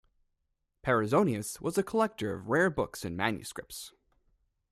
Perizonius 0.83 1.61
was 1.61 1.77
a 1.77 1.83
collector 1.83 2.33
of 2.33 2.49
rare 2.49 2.71
books 2.71 3.05
and 3.05 3.15
manuscripts. 3.15 3.93